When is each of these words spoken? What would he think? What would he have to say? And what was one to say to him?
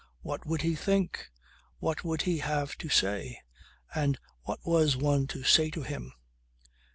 What 0.23 0.47
would 0.47 0.63
he 0.63 0.73
think? 0.73 1.29
What 1.77 2.03
would 2.03 2.23
he 2.23 2.39
have 2.39 2.75
to 2.79 2.89
say? 2.89 3.39
And 3.93 4.17
what 4.45 4.59
was 4.65 4.97
one 4.97 5.27
to 5.27 5.43
say 5.43 5.69
to 5.69 5.83
him? 5.83 6.13